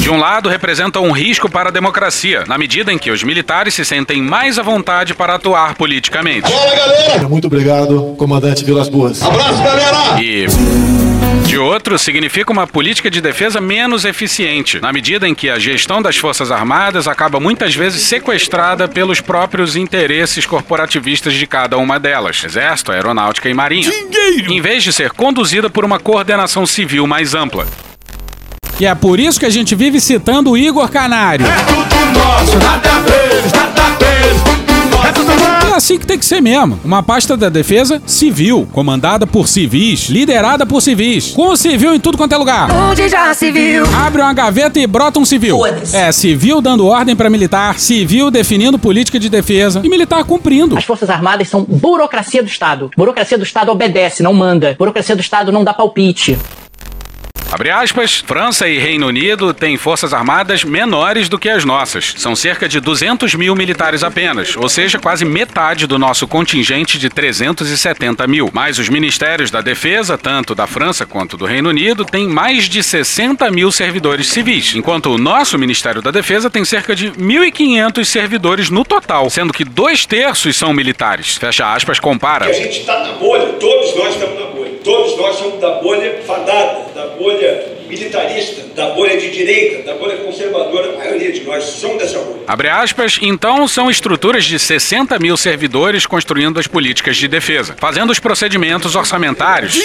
[0.00, 3.74] De um lado, representa um risco para a democracia, na medida em que os militares
[3.74, 6.48] se sentem mais à vontade para atuar politicamente.
[6.48, 7.28] Bora, galera!
[7.28, 9.22] Muito obrigado, comandante Vilas Boas.
[9.22, 10.22] Abraço, galera!
[10.22, 11.11] E.
[11.46, 16.00] De outro, significa uma política de defesa menos eficiente, na medida em que a gestão
[16.00, 22.42] das Forças Armadas acaba muitas vezes sequestrada pelos próprios interesses corporativistas de cada uma delas,
[22.42, 23.90] Exército, Aeronáutica e Marinha,
[24.48, 27.66] em vez de ser conduzida por uma coordenação civil mais ampla.
[28.80, 31.46] E é por isso que a gente vive citando o Igor Canário.
[31.46, 33.72] É tudo nosso, nada deles, nada.
[35.72, 36.78] É assim que tem que ser mesmo.
[36.84, 42.18] Uma pasta da defesa civil, comandada por civis, liderada por civis, com civil em tudo
[42.18, 42.70] quanto é lugar.
[42.70, 43.84] Onde já se viu?
[43.94, 45.58] Abre uma gaveta e brota um civil.
[45.94, 50.76] É, civil dando ordem pra militar, civil definindo política de defesa e militar cumprindo.
[50.76, 52.90] As Forças Armadas são burocracia do Estado.
[52.94, 54.76] Burocracia do Estado obedece, não manda.
[54.78, 56.38] Burocracia do Estado não dá palpite.
[57.52, 62.14] Abre aspas, França e Reino Unido têm forças armadas menores do que as nossas.
[62.16, 67.10] São cerca de 200 mil militares apenas, ou seja, quase metade do nosso contingente de
[67.10, 68.48] 370 mil.
[68.54, 72.82] Mas os ministérios da defesa, tanto da França quanto do Reino Unido, têm mais de
[72.82, 78.70] 60 mil servidores civis, enquanto o nosso Ministério da Defesa tem cerca de 1.500 servidores
[78.70, 81.36] no total, sendo que dois terços são militares.
[81.36, 82.46] Fecha aspas, compara.
[82.46, 84.51] A gente está na bolha, todos nós estamos na bolha.
[84.84, 90.16] Todos nós somos da bolha fadada, da bolha militarista, da bolha de direita, da bolha
[90.16, 90.94] conservadora.
[90.94, 92.40] A maioria de nós somos dessa bolha.
[92.46, 98.10] Abre aspas, então são estruturas de 60 mil servidores construindo as políticas de defesa, fazendo
[98.10, 99.78] os procedimentos orçamentários.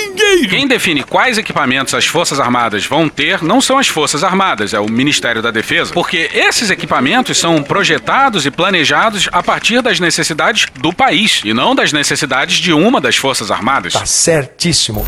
[0.49, 4.79] Quem define quais equipamentos as Forças Armadas vão ter não são as Forças Armadas, é
[4.79, 10.67] o Ministério da Defesa, porque esses equipamentos são projetados e planejados a partir das necessidades
[10.79, 13.93] do país e não das necessidades de uma das Forças Armadas.
[13.93, 15.05] Tá certíssimo.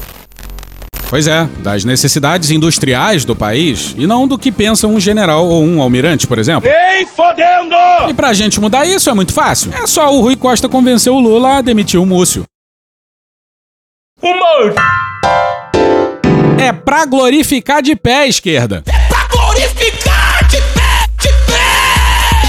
[1.09, 5.63] Pois é, das necessidades industriais do país e não do que pensa um general ou
[5.63, 6.69] um almirante, por exemplo.
[6.69, 7.75] Ei, fodendo!
[8.07, 9.73] E pra gente mudar isso é muito fácil.
[9.73, 12.43] É só o Rui Costa convencer o Lula a demitir o Múcio.
[14.21, 14.75] Humor!
[16.61, 18.83] É pra glorificar de pé, esquerda.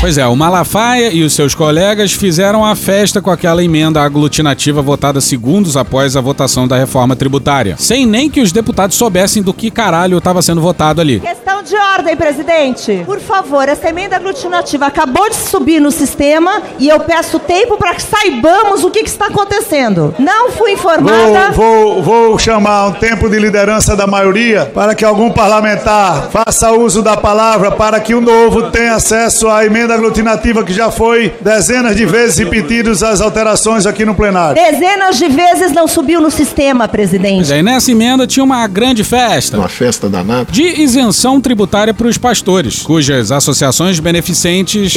[0.00, 4.80] Pois é, o Malafaia e os seus colegas fizeram a festa com aquela emenda aglutinativa
[4.80, 9.52] votada segundos após a votação da reforma tributária, sem nem que os deputados soubessem do
[9.52, 11.20] que caralho estava sendo votado ali.
[11.20, 13.02] Questão de ordem, presidente.
[13.04, 17.94] Por favor, essa emenda aglutinativa acabou de subir no sistema e eu peço tempo para
[17.94, 20.14] que saibamos o que, que está acontecendo.
[20.18, 21.50] Não fui informada.
[21.52, 26.72] Vou, vou, vou chamar um tempo de liderança da maioria para que algum parlamentar faça
[26.72, 31.34] uso da palavra para que o novo tenha acesso à emenda aglutinativa que já foi
[31.40, 34.54] dezenas de vezes repetidas as alterações aqui no plenário.
[34.54, 37.36] Dezenas de vezes não subiu no sistema, presidente.
[37.36, 39.56] Pois é, e nessa emenda tinha uma grande festa.
[39.56, 40.46] Uma festa danada.
[40.50, 44.94] De isenção tributária para os pastores, cujas associações beneficentes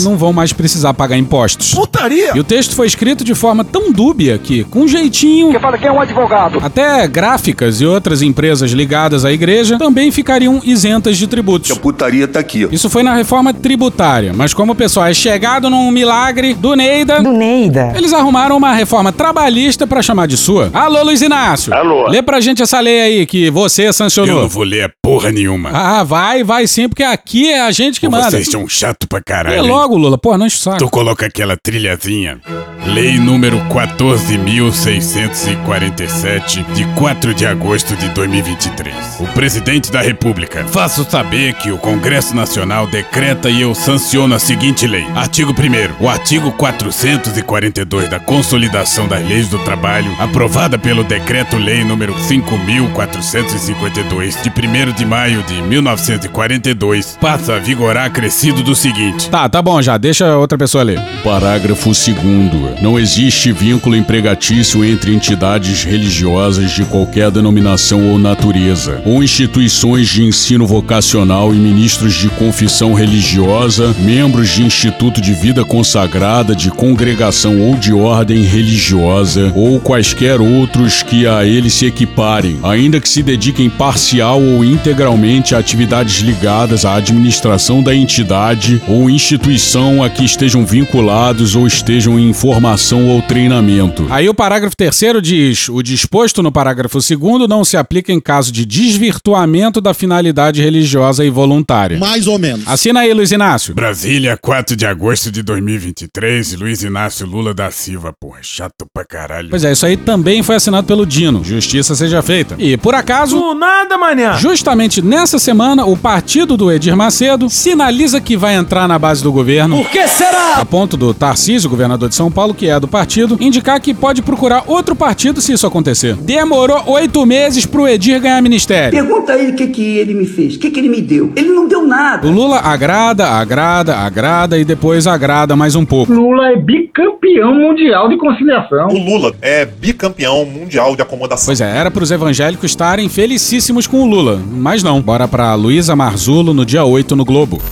[0.00, 1.74] não vão mais precisar pagar impostos.
[1.74, 2.30] Putaria!
[2.34, 5.50] E o texto foi escrito de forma tão dúbia que, com jeitinho.
[5.50, 6.58] Que fala que é um advogado.
[6.62, 11.70] Até gráficas e outras empresas ligadas à igreja também ficariam isentas de tributos.
[11.70, 12.68] A putaria tá aqui.
[12.70, 17.20] Isso foi na reforma tributária, mas como o pessoal é chegado num milagre do Neida,
[17.20, 17.92] Do Neida.
[17.96, 20.70] eles arrumaram uma reforma trabalhista pra chamar de sua.
[20.72, 21.72] Alô, Luiz Inácio.
[21.74, 22.08] Alô.
[22.08, 24.36] Lê pra gente essa lei aí que você sancionou.
[24.36, 25.70] Eu não vou ler porra nenhuma.
[25.72, 28.30] Ah, vai, vai sim, porque aqui é a gente que Pô, manda.
[28.30, 29.56] Vocês são chato pra caralho.
[29.56, 30.18] É logo, Lula.
[30.18, 30.78] Pô, não enche o saco.
[30.78, 32.40] Tu coloca aquela trilhazinha.
[32.84, 39.20] Lei número 14.647, de 4 de agosto de 2023.
[39.20, 40.64] O presidente da República.
[40.64, 45.06] Faço saber que o Congresso Nacional decreta e eu sanciono a seguinte lei.
[45.14, 46.02] Artigo 1.
[46.04, 54.50] O artigo 442 da Consolidação das Leis do Trabalho, aprovada pelo Decreto-Lei número 5.452, de
[54.50, 59.30] 1 de maio de 1942, passa a vigorar acrescido do seguinte.
[59.30, 59.96] Tá, tá bom já.
[59.96, 61.00] Deixa outra pessoa ler.
[61.24, 69.22] Parágrafo 2 Não existe vínculo empregatício entre entidades religiosas de qualquer denominação ou natureza, ou
[69.22, 76.54] instituições de ensino vocacional e ministros de confissão religiosa, membros de instituto de vida consagrada,
[76.54, 83.00] de congregação ou de ordem religiosa, ou quaisquer outros que a ele se equiparem, ainda
[83.00, 90.02] que se dediquem parcial ou integralmente a atividades ligadas à administração da entidade ou instituição
[90.02, 94.06] a que estejam vinculados ou estejam em formação ou treinamento.
[94.10, 98.52] Aí o parágrafo terceiro diz: o disposto no parágrafo segundo não se aplica em caso
[98.52, 101.98] de desvirtuamento da finalidade religiosa e voluntária.
[101.98, 102.66] Mais ou menos.
[102.66, 103.74] Assina aí, Luiz Inácio.
[103.74, 108.12] Brasília, 4 de agosto de 2023, Luiz Inácio Lula da Silva.
[108.18, 109.50] Porra, chato pra caralho.
[109.50, 111.44] Pois é, isso aí também foi assinado pelo Dino.
[111.44, 112.56] Justiça seja feita.
[112.58, 113.38] E por acaso.
[113.38, 114.34] Do nada, manhã.
[114.38, 119.32] Justamente nessa semana, o partido do Edir Macedo sinaliza que vai entrar na base do
[119.32, 119.76] governo.
[119.76, 120.56] Por que será?
[120.56, 124.22] A ponto do Tarcísio, governador de São Paulo, que é do partido, indicar que pode
[124.22, 126.14] procurar outro partido se isso acontecer.
[126.16, 128.92] Demorou oito meses pro Edir ganhar ministério.
[128.92, 131.32] Pergunta a ele o que, que ele me fez, o que, que ele me deu.
[131.34, 132.26] Ele não deu nada.
[132.26, 136.12] O Lula agrada, agrada, agrada e depois agrada mais um pouco.
[136.12, 138.88] Lula é bicampeão mundial de conciliação.
[138.88, 141.46] O Lula é bicampeão mundial de acomodação.
[141.46, 145.00] Pois é, era pros evangélicos estarem felicíssimos com o Lula, mas não.
[145.00, 147.62] Bora pra Luísa Marzulo no dia 8 no Globo.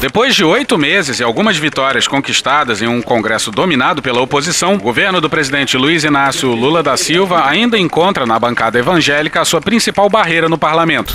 [0.00, 4.80] Depois de oito meses e algumas vitórias conquistadas em um Congresso dominado pela oposição, o
[4.80, 9.60] governo do presidente Luiz Inácio Lula da Silva ainda encontra na bancada evangélica a sua
[9.60, 11.14] principal barreira no parlamento.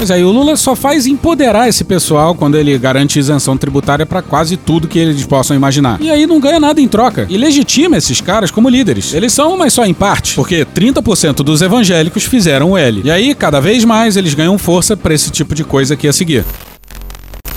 [0.00, 4.06] Pois é, e o Lula só faz empoderar esse pessoal quando ele garante isenção tributária
[4.06, 6.00] para quase tudo que eles possam imaginar.
[6.00, 7.26] E aí não ganha nada em troca.
[7.28, 9.12] E legitima esses caras como líderes.
[9.12, 13.02] Eles são, mas só em parte, porque 30% dos evangélicos fizeram o L.
[13.04, 16.14] E aí, cada vez mais, eles ganham força para esse tipo de coisa aqui a
[16.14, 16.46] seguir.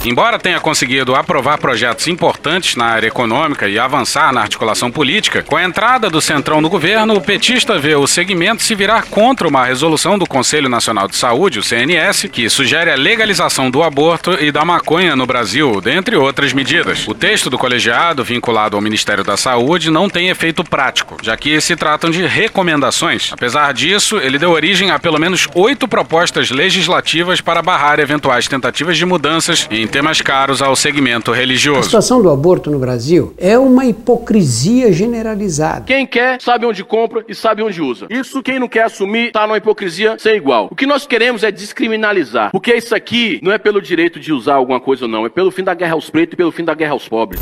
[0.05, 5.55] Embora tenha conseguido aprovar projetos importantes na área econômica e avançar na articulação política, com
[5.55, 9.63] a entrada do Centrão no governo, o petista vê o segmento se virar contra uma
[9.63, 14.51] resolução do Conselho Nacional de Saúde, o CNS, que sugere a legalização do aborto e
[14.51, 17.07] da maconha no Brasil, dentre outras medidas.
[17.07, 21.61] O texto do colegiado, vinculado ao Ministério da Saúde, não tem efeito prático, já que
[21.61, 23.31] se tratam de recomendações.
[23.31, 28.97] Apesar disso, ele deu origem a pelo menos oito propostas legislativas para barrar eventuais tentativas
[28.97, 31.83] de mudanças em temas caros ao segmento A religioso.
[31.83, 35.85] situação do aborto no Brasil é uma hipocrisia generalizada.
[35.85, 38.07] Quem quer sabe onde compra e sabe onde usa.
[38.09, 40.67] Isso quem não quer assumir tá numa hipocrisia sem igual.
[40.71, 42.49] O que nós queremos é descriminalizar.
[42.49, 45.51] Porque isso aqui não é pelo direito de usar alguma coisa ou não, é pelo
[45.51, 47.39] fim da guerra aos pretos e pelo fim da guerra aos pobres.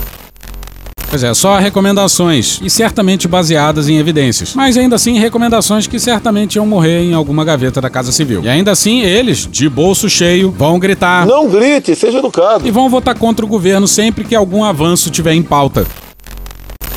[1.12, 4.54] Pois é, só recomendações e certamente baseadas em evidências.
[4.56, 8.42] Mas ainda assim, recomendações que certamente iam morrer em alguma gaveta da Casa Civil.
[8.46, 11.26] E ainda assim, eles, de bolso cheio, vão gritar.
[11.26, 12.66] Não grite, seja educado.
[12.66, 15.86] E vão votar contra o governo sempre que algum avanço tiver em pauta.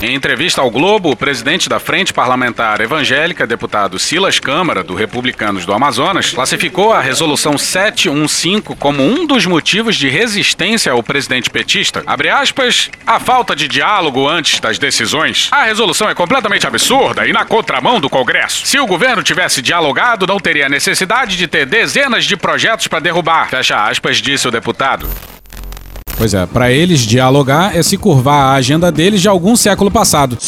[0.04, 5.64] Em entrevista ao Globo, o presidente da Frente Parlamentar Evangélica, deputado Silas Câmara, do Republicanos
[5.64, 12.02] do Amazonas, classificou a Resolução 715 como um dos motivos de resistência ao presidente petista.
[12.06, 15.48] Abre aspas, a falta de diálogo antes das decisões.
[15.50, 18.66] A resolução é completamente absurda e na contramão do Congresso.
[18.66, 23.48] Se o governo tivesse dialogado, não teria necessidade de ter dezenas de projetos para derrubar.
[23.48, 25.08] Fecha aspas, disse o deputado.
[26.16, 30.38] Pois é, para eles dialogar é se curvar à agenda deles de algum século passado.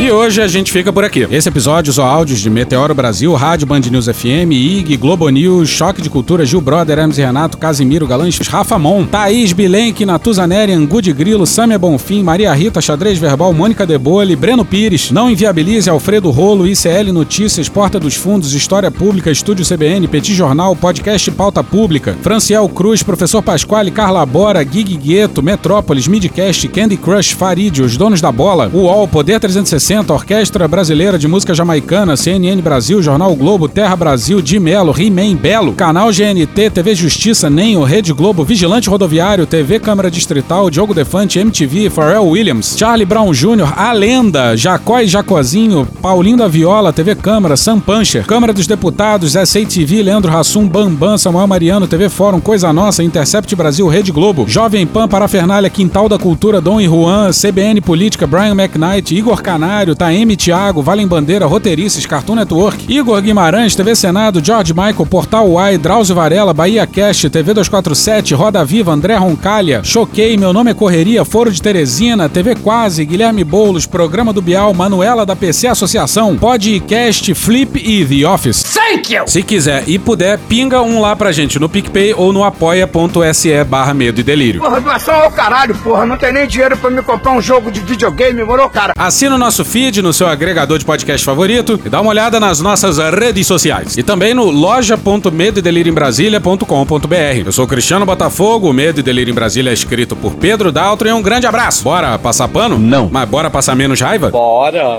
[0.00, 1.26] E hoje a gente fica por aqui.
[1.30, 6.02] Esse episódio usou áudios de Meteoro Brasil, Rádio Band News FM, IG, Globo News, Choque
[6.02, 11.12] de Cultura, Gil Brother, Hermes Renato, Casimiro, Galães, Rafa Mon, Thaís Bilenque, Natuzaneri, Angu de
[11.12, 16.66] Grilo, Sâmia Bonfim, Maria Rita, Xadrez Verbal, Mônica Debole, Breno Pires, Não Inviabilize, Alfredo Rolo,
[16.66, 22.68] ICL Notícias, Porta dos Fundos, História Pública, Estúdio CBN, Petit Jornal, Podcast Pauta Pública, Franciel
[22.68, 28.30] Cruz, Professor Pasquale, Carla Bora, Gig Gueto, Metrópolis, Midcast, Candy Crush, Farid, Os Donos da
[28.30, 34.40] Bola, UOL, Poder 360, Orquestra Brasileira de Música Jamaicana, CNN Brasil, Jornal Globo, Terra Brasil,
[34.40, 40.10] Di Melo, He-Man, Belo, Canal GNT, TV Justiça, Nenho, Rede Globo, Vigilante Rodoviário, TV Câmara
[40.10, 46.36] Distrital, Diogo Defante, MTV, Pharrell Williams, Charlie Brown Jr., A Lenda, Jacó e Jacozinho, Paulinho
[46.36, 51.88] da Viola, TV Câmara, Sam Puncher, Câmara dos Deputados, SATV, Leandro Rassum, Bambam, Samuel Mariano,
[51.88, 56.80] TV Fórum, Coisa Nossa, Intercept Brasil, Rede Globo, Jovem Pan, Parafernália, Quintal da Cultura, Dom
[56.80, 62.84] e Juan, CBN Política, Brian McKnight, Igor Canário, Taeme Thiago, Valem Bandeira, Roteirices, Cartoon Network,
[62.92, 68.62] Igor Guimarães, TV Senado, George Michael, Portal Uai, Drauzio Varela, Bahia Cast, TV 247, Roda
[68.64, 73.86] Viva, André Roncalha, Choquei, Meu Nome é Correria, Foro de Teresina, TV Quase, Guilherme Boulos,
[73.86, 78.62] Programa do Bial, Manuela da PC Associação, Podcast, Flip e The Office.
[78.62, 79.26] Thank you!
[79.26, 83.92] Se quiser e puder, pinga um lá pra gente no PicPay ou no apoia.se barra
[83.94, 84.60] medo e delírio.
[84.60, 86.04] Porra, doação ao caralho, porra.
[86.06, 88.92] Não tem nem dinheiro pra me comprar um jogo de videogame, moro, cara?
[88.98, 92.60] Assina o nosso feed no seu agregador de podcast favorito e dá uma olhada nas
[92.60, 93.96] nossas redes sociais.
[93.96, 97.42] E também no loja.medoedelirioembrasilha.com.br.
[97.44, 101.08] Eu sou Cristiano Botafogo, o Medo e Delírio em Brasília é escrito por Pedro Daltro
[101.08, 101.84] e um grande abraço.
[101.84, 102.78] Bora passar pano?
[102.78, 103.08] Não.
[103.12, 104.30] Mas bora passar menos raiva?
[104.30, 104.96] Bora.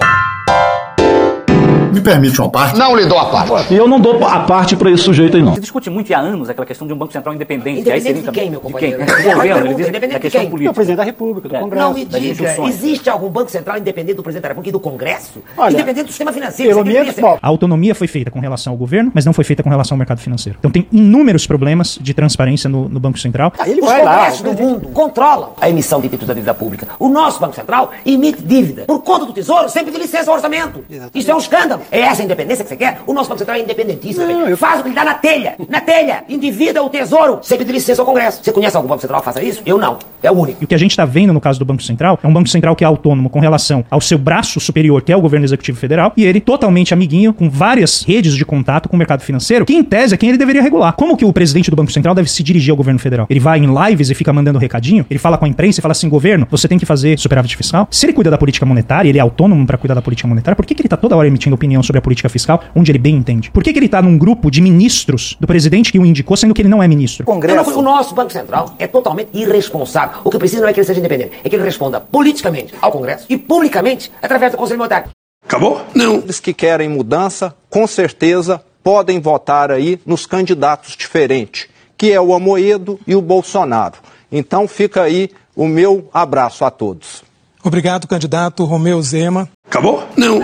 [1.94, 2.78] Me permite uma parte?
[2.78, 3.74] Não lhe dou a parte.
[3.74, 5.54] E eu não dou a parte pra esse sujeito aí, não.
[5.56, 7.82] Se discute muito há anos aquela questão de um Banco Central independente.
[7.82, 8.94] Independente aí de seria quem, meu De quem?
[8.94, 9.06] companheiro?
[9.06, 10.50] Do governo, ele diz Independente da de questão quem?
[10.50, 10.72] política.
[10.72, 11.60] Do presidente da República, do É.
[11.60, 11.86] Congresso.
[11.86, 15.44] Não me diga, existe algum Banco Central independente do presidente da República e do Congresso?
[15.58, 16.72] Olha, independente do sistema financeiro.
[16.72, 19.44] pelo deveria menos, bom, A autonomia foi feita com relação ao governo, mas não foi
[19.44, 20.58] feita com relação ao mercado financeiro.
[20.60, 23.54] Então tem inúmeros problemas de transparência no, no Banco Central.
[23.60, 26.88] Os congressos do mundo controlam a emissão de títulos da dívida pública.
[27.00, 30.84] O nosso Banco Central emite dívida por conta do Tesouro sem pedir licença ao orçamento.
[31.14, 31.82] Isso é um escândalo.
[31.92, 33.00] É essa a independência que você quer?
[33.06, 34.26] O nosso Banco Central é independentíssimo.
[34.26, 34.58] velho.
[34.58, 35.56] Faz o que lhe dá na telha.
[35.70, 36.24] Na telha.
[36.28, 38.44] Endivida o Tesouro sem pedir licença ao Congresso.
[38.44, 39.62] Você conhece algum Banco Central que faça isso?
[39.66, 39.98] Eu não.
[40.22, 40.62] É o único.
[40.62, 42.50] E o que a gente está vendo no caso do Banco Central é um Banco
[42.50, 45.78] Central que é autônomo com relação ao seu braço superior, que é o governo executivo
[45.78, 49.74] federal, e ele totalmente amiguinho, com várias redes de contato com o mercado financeiro, que
[49.74, 50.94] em tese é quem ele deveria regular.
[50.94, 53.28] Como que o presidente do Banco Central deve se dirigir ao governo federal?
[53.30, 55.06] Ele vai em lives e fica mandando recadinho?
[55.10, 57.88] Ele fala com a imprensa e fala assim: governo, você tem que fazer superávit fiscal?
[57.90, 60.66] Se ele cuida da política monetária, ele é autônomo para cuidar da política monetária, por
[60.66, 63.16] que, que ele tá toda hora emitindo opinião sobre a política fiscal, onde ele bem
[63.16, 63.50] entende?
[63.50, 66.54] Por que, que ele tá num grupo de ministros do presidente que o indicou, sendo
[66.54, 67.26] que ele não é ministro?
[67.28, 70.20] O nosso Banco Central é totalmente irresponsável.
[70.24, 72.92] O que precisa não é que ele seja independente, é que ele responda politicamente ao
[72.92, 75.10] Congresso e publicamente através do Conselho Monetário.
[75.46, 75.82] Acabou?
[75.96, 76.16] Não.
[76.16, 81.68] Eles que querem mudança, com certeza podem votar aí nos candidatos diferentes,
[81.98, 83.96] que é o Amoedo e o Bolsonaro.
[84.32, 87.24] Então fica aí o meu abraço a todos.
[87.64, 89.48] Obrigado, candidato Romeu Zema.
[89.66, 90.04] Acabou?
[90.18, 90.42] Não.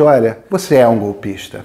[0.00, 1.64] Olha, você é um golpista.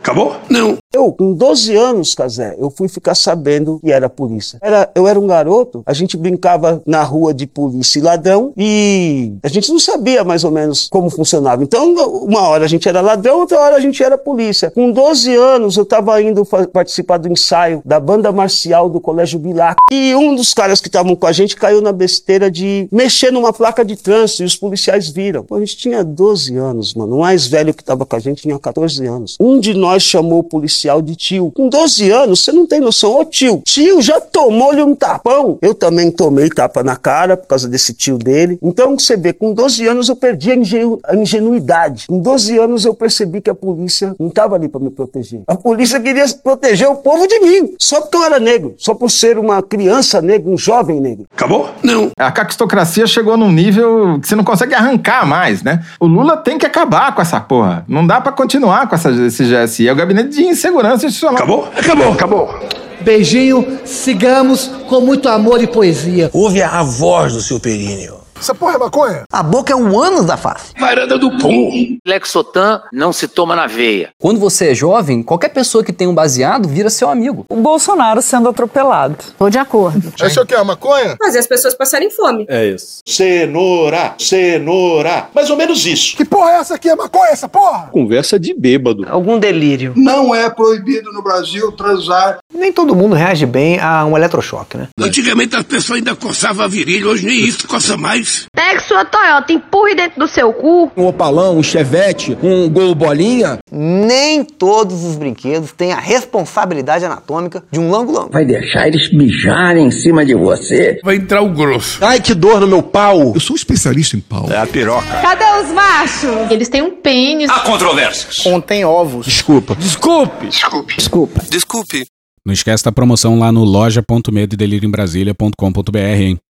[0.00, 0.40] Acabou?
[0.48, 0.78] Não.
[0.96, 4.58] Eu, com 12 anos, Casé, eu fui ficar sabendo que era polícia.
[4.62, 9.34] Era, eu era um garoto, a gente brincava na rua de polícia e ladrão e
[9.42, 11.62] a gente não sabia mais ou menos como funcionava.
[11.62, 11.92] Então,
[12.24, 14.70] uma hora a gente era ladrão, outra hora a gente era polícia.
[14.70, 19.76] Com 12 anos, eu estava indo participar do ensaio da banda marcial do Colégio Bilac
[19.92, 23.52] e um dos caras que estavam com a gente caiu na besteira de mexer numa
[23.52, 25.44] placa de trânsito e os policiais viram.
[25.44, 27.16] Pô, a gente tinha 12 anos, mano.
[27.16, 29.36] O mais velho que estava com a gente tinha 14 anos.
[29.38, 31.50] Um de nós chamou o policial de tio.
[31.54, 33.18] Com 12 anos, você não tem noção.
[33.18, 35.58] Ô tio, tio já tomou-lhe um tapão.
[35.60, 38.58] Eu também tomei tapa na cara por causa desse tio dele.
[38.62, 42.06] Então você vê, com 12 anos eu perdi a, ingenu a ingenuidade.
[42.06, 45.42] Com 12 anos eu percebi que a polícia não estava ali para me proteger.
[45.46, 49.10] A polícia queria proteger o povo de mim, só porque eu era negro, só por
[49.10, 51.26] ser uma criança negra, um jovem negro.
[51.34, 51.70] Acabou?
[51.82, 52.10] Não.
[52.18, 55.84] A caquistocracia chegou num nível que você não consegue arrancar mais, né?
[56.00, 57.84] O Lula tem que acabar com essa porra.
[57.88, 59.88] Não dá para continuar com essa, esse GSI.
[59.88, 61.36] É o gabinete de insegurança institucional.
[61.36, 61.68] Acabou?
[61.76, 62.12] Acabou.
[62.12, 62.60] Acabou.
[63.00, 66.30] Beijinho, sigamos com muito amor e poesia.
[66.32, 68.15] Ouve a voz do seu períneo.
[68.38, 69.24] Essa porra é maconha?
[69.32, 70.72] A boca é um ânus da face.
[70.78, 71.96] Varanda do pum.
[72.06, 74.10] Lexotan não se toma na veia.
[74.20, 77.44] Quando você é jovem, qualquer pessoa que tem um baseado vira seu amigo.
[77.48, 79.16] O Bolsonaro sendo atropelado.
[79.38, 80.12] Tô de acordo.
[80.20, 81.16] Essa aqui é a maconha?
[81.18, 82.46] Fazer as pessoas passarem fome.
[82.48, 83.00] É isso.
[83.06, 85.28] Cenoura, cenoura.
[85.34, 86.16] Mais ou menos isso.
[86.16, 86.88] Que porra é essa aqui?
[86.88, 87.88] É maconha essa porra?
[87.90, 89.06] Conversa de bêbado.
[89.08, 89.92] Algum delírio.
[89.96, 92.38] Não é proibido no Brasil transar.
[92.52, 94.88] Nem todo mundo reage bem a um eletrochoque, né?
[95.00, 98.25] Antigamente as pessoas ainda coçavam a virilha, hoje nem isso coça mais.
[98.52, 100.90] Pegue sua Toyota, empurre dentro do seu cu.
[100.96, 103.58] Um opalão, um chevette, um gol bolinha.
[103.70, 108.30] Nem todos os brinquedos têm a responsabilidade anatômica de um lango-lango.
[108.32, 110.98] Vai deixar eles mijarem em cima de você.
[111.02, 112.02] Vai entrar o grosso.
[112.04, 113.32] Ai, que dor no meu pau.
[113.34, 114.50] Eu sou um especialista em pau.
[114.50, 115.06] É a piroca.
[115.22, 116.50] Cadê os machos?
[116.50, 117.48] Eles têm um pênis.
[117.50, 118.36] Há controvérsias.
[118.38, 119.26] Contém ovos.
[119.26, 119.74] Desculpa.
[119.76, 120.48] Desculpe.
[120.48, 120.96] Desculpe.
[120.96, 121.40] Desculpa.
[121.50, 122.04] Desculpe.
[122.44, 126.38] Não esquece da promoção lá no loja.medoedelirioembrasilha.com.br, hein?